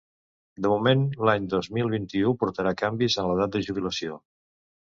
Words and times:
De 0.65 0.71
moment, 0.71 1.03
l’any 1.29 1.45
dos 1.51 1.69
mil 1.77 1.93
vint-i-u 1.97 2.33
portarà 2.45 2.75
canvis 2.83 3.19
en 3.25 3.29
l’edat 3.33 3.55
de 3.57 3.63
jubilació. 3.69 4.19